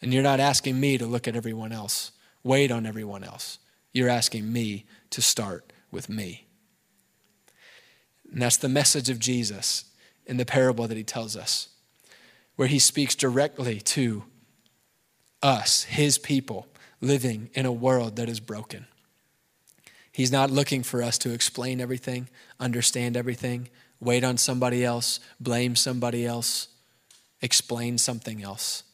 [0.00, 3.58] And you're not asking me to look at everyone else, wait on everyone else.
[3.92, 6.46] You're asking me to start with me.
[8.32, 9.84] And that's the message of Jesus
[10.26, 11.68] in the parable that he tells us,
[12.56, 14.24] where he speaks directly to
[15.42, 16.66] us, his people,
[17.00, 18.86] living in a world that is broken.
[20.14, 22.28] He's not looking for us to explain everything,
[22.60, 26.68] understand everything, wait on somebody else, blame somebody else,
[27.42, 28.84] explain something else.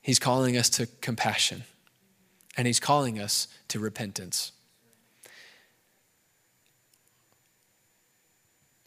[0.00, 1.64] He's calling us to compassion,
[2.56, 4.52] and He's calling us to repentance.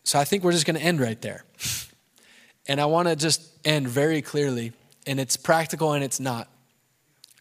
[0.06, 1.44] So I think we're just going to end right there.
[2.68, 4.72] And I want to just end very clearly,
[5.08, 6.48] and it's practical and it's not.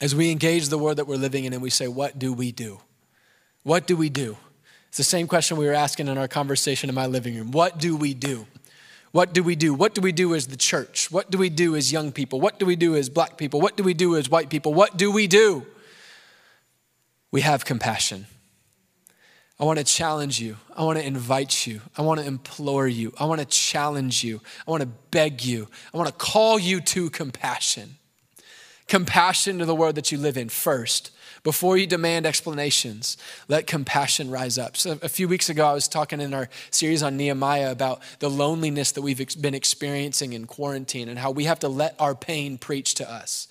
[0.01, 2.51] As we engage the world that we're living in and we say, What do we
[2.51, 2.81] do?
[3.71, 4.37] What do we do?
[4.89, 7.53] It's the same question we were asking in our conversation in my living room.
[7.53, 8.49] What do we do?
[9.13, 9.75] What do we do?
[9.75, 11.09] What do we do as the church?
[11.13, 12.41] What do we do as young people?
[12.41, 13.61] What do we do as black people?
[13.61, 14.75] What do we do as white people?
[14.75, 15.65] What do we do?
[17.31, 18.27] we have compassion.
[19.61, 20.57] I want to challenge you.
[20.77, 21.81] I want to invite you.
[21.97, 23.13] I want to implore you.
[23.21, 24.41] I want to challenge you.
[24.67, 25.69] I want to beg you.
[25.95, 27.99] I want to call you to compassion.
[28.91, 31.13] Compassion to the world that you live in first.
[31.45, 33.17] Before you demand explanations,
[33.47, 34.77] let compassion rise up.
[34.77, 38.29] So, a few weeks ago, I was talking in our series on Nehemiah about the
[38.29, 42.59] loneliness that we've been experiencing in quarantine and how we have to let our pain
[42.59, 43.47] preach to us.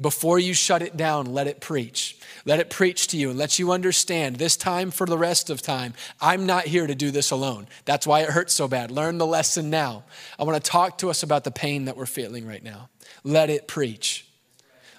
[0.00, 2.18] Before you shut it down, let it preach.
[2.44, 5.62] Let it preach to you and let you understand this time for the rest of
[5.62, 7.68] time, I'm not here to do this alone.
[7.84, 8.90] That's why it hurts so bad.
[8.90, 10.02] Learn the lesson now.
[10.36, 12.88] I want to talk to us about the pain that we're feeling right now.
[13.22, 14.26] Let it preach.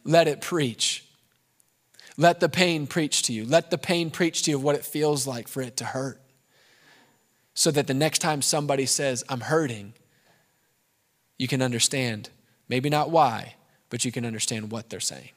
[0.04, 1.06] Let it preach.
[2.18, 3.46] Let the pain preach to you.
[3.46, 6.22] Let the pain preach to you of what it feels like for it to hurt.
[7.54, 9.94] So that the next time somebody says, I'm hurting,
[11.38, 12.30] you can understand,
[12.68, 13.56] maybe not why,
[13.90, 15.32] but you can understand what they're saying.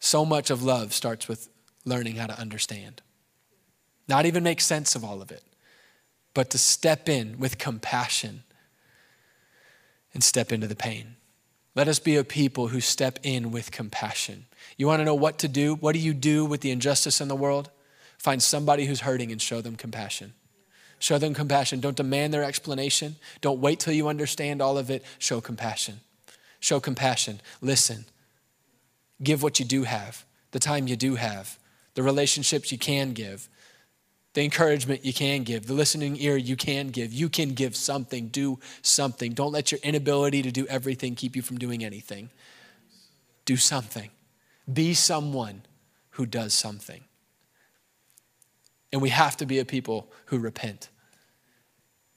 [0.00, 1.48] So much of love starts with
[1.84, 3.02] learning how to understand.
[4.08, 5.42] Not even make sense of all of it,
[6.34, 8.44] but to step in with compassion
[10.18, 11.14] and step into the pain.
[11.76, 14.46] Let us be a people who step in with compassion.
[14.76, 15.76] You want to know what to do?
[15.76, 17.70] What do you do with the injustice in the world?
[18.18, 20.32] Find somebody who's hurting and show them compassion.
[20.98, 21.78] Show them compassion.
[21.78, 23.14] Don't demand their explanation.
[23.42, 25.04] Don't wait till you understand all of it.
[25.20, 26.00] Show compassion.
[26.58, 27.40] Show compassion.
[27.60, 28.04] Listen.
[29.22, 31.60] Give what you do have, the time you do have,
[31.94, 33.48] the relationships you can give,
[34.34, 37.12] the encouragement you can give, the listening ear you can give.
[37.12, 39.32] You can give something, do something.
[39.32, 42.30] Don't let your inability to do everything keep you from doing anything.
[43.44, 44.10] Do something.
[44.70, 45.62] Be someone
[46.10, 47.04] who does something.
[48.92, 50.88] And we have to be a people who repent.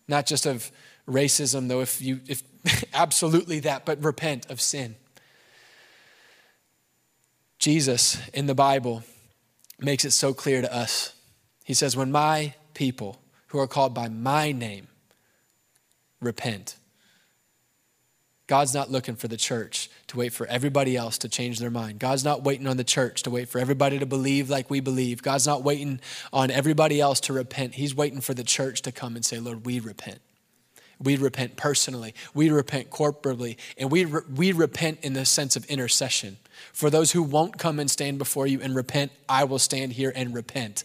[0.08, 0.72] Not just of
[1.08, 2.44] racism, though, if you, if
[2.94, 4.96] absolutely that, but repent of sin.
[7.60, 9.04] Jesus in the Bible
[9.80, 11.14] makes it so clear to us.
[11.64, 14.88] He says, When my people who are called by my name
[16.20, 16.76] repent,
[18.52, 22.00] God's not looking for the church to wait for everybody else to change their mind.
[22.00, 25.22] God's not waiting on the church to wait for everybody to believe like we believe.
[25.22, 26.02] God's not waiting
[26.34, 27.76] on everybody else to repent.
[27.76, 30.20] He's waiting for the church to come and say, Lord, we repent.
[31.02, 32.14] We repent personally.
[32.34, 33.56] We repent corporately.
[33.78, 36.38] And we, re- we repent in the sense of intercession.
[36.74, 40.12] For those who won't come and stand before you and repent, I will stand here
[40.16, 40.84] and repent.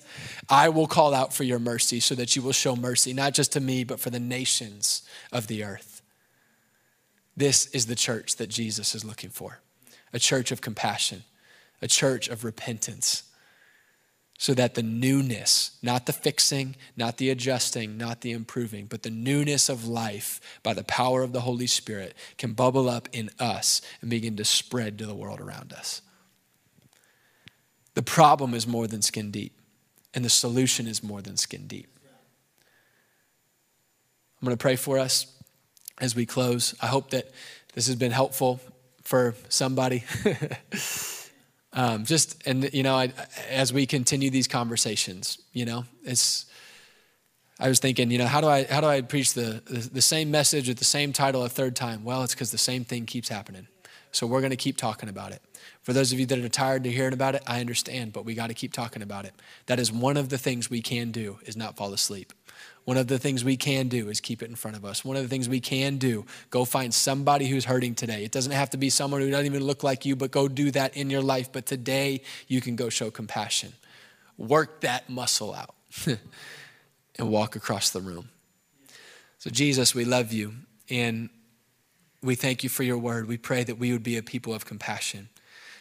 [0.48, 3.52] I will call out for your mercy so that you will show mercy, not just
[3.52, 5.02] to me, but for the nations
[5.32, 6.02] of the earth.
[7.36, 9.60] This is the church that Jesus is looking for
[10.12, 11.24] a church of compassion,
[11.82, 13.24] a church of repentance,
[14.38, 19.10] so that the newness, not the fixing, not the adjusting, not the improving, but the
[19.10, 23.80] newness of life by the power of the Holy Spirit can bubble up in us
[24.00, 26.02] and begin to spread to the world around us.
[27.94, 29.58] The problem is more than skin deep,
[30.12, 31.88] and the solution is more than skin deep.
[34.40, 35.26] I'm going to pray for us
[35.98, 36.74] as we close.
[36.82, 37.30] I hope that
[37.72, 38.60] this has been helpful
[39.02, 40.04] for somebody.
[41.76, 43.12] um, just and you know, I,
[43.50, 46.46] as we continue these conversations, you know, it's.
[47.58, 50.02] I was thinking, you know, how do I how do I preach the the, the
[50.02, 52.02] same message with the same title a third time?
[52.02, 53.68] Well, it's because the same thing keeps happening.
[54.10, 55.42] So we're going to keep talking about it.
[55.82, 58.34] For those of you that are tired to hearing about it, I understand, but we
[58.34, 59.34] got to keep talking about it.
[59.66, 62.32] That is one of the things we can do is not fall asleep.
[62.86, 65.04] One of the things we can do is keep it in front of us.
[65.04, 68.22] One of the things we can do, go find somebody who's hurting today.
[68.22, 70.70] It doesn't have to be someone who doesn't even look like you, but go do
[70.70, 71.50] that in your life.
[71.50, 73.72] But today, you can go show compassion.
[74.38, 75.74] Work that muscle out
[76.06, 78.28] and walk across the room.
[79.38, 80.54] So, Jesus, we love you
[80.88, 81.28] and
[82.22, 83.26] we thank you for your word.
[83.26, 85.28] We pray that we would be a people of compassion.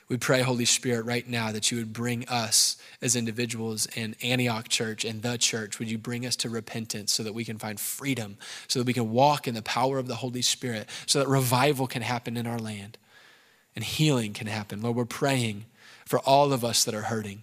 [0.08, 4.70] We pray, Holy Spirit, right now that you would bring us as individuals in Antioch
[4.70, 5.80] Church and the church.
[5.80, 8.38] Would you bring us to repentance so that we can find freedom,
[8.68, 11.88] so that we can walk in the power of the Holy Spirit, so that revival
[11.88, 12.99] can happen in our land
[13.76, 14.82] and healing can happen?
[14.82, 15.66] Lord, we're praying
[16.06, 17.41] for all of us that are hurting.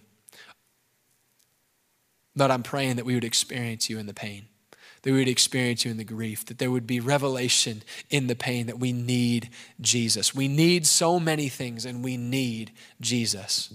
[2.35, 4.45] Lord, I'm praying that we would experience you in the pain
[5.03, 8.35] that we would experience you in the grief, that there would be revelation in the
[8.35, 9.49] pain that we need
[9.79, 10.33] Jesus.
[10.33, 13.71] We need so many things and we need Jesus.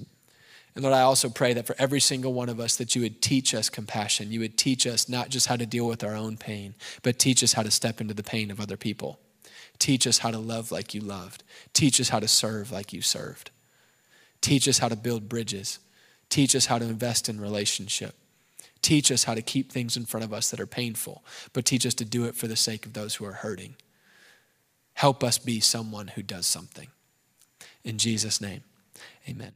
[0.75, 3.21] And Lord, I also pray that for every single one of us that you would
[3.21, 4.33] teach us compassion.
[4.33, 7.43] You would teach us not just how to deal with our own pain, but teach
[7.43, 9.19] us how to step into the pain of other people.
[9.79, 11.45] Teach us how to love like you loved.
[11.73, 13.51] Teach us how to serve like you served.
[14.41, 15.79] Teach us how to build bridges.
[16.31, 18.15] Teach us how to invest in relationship.
[18.83, 21.85] Teach us how to keep things in front of us that are painful, but teach
[21.85, 23.75] us to do it for the sake of those who are hurting.
[24.95, 26.89] Help us be someone who does something.
[27.85, 28.63] In Jesus' name,
[29.29, 29.53] amen.